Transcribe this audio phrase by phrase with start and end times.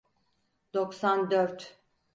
[0.73, 1.79] Doksan dört.